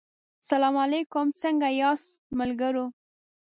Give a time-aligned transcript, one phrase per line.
[0.47, 2.09] سلا علیکم څنګه یاست
[2.39, 2.85] ملګرو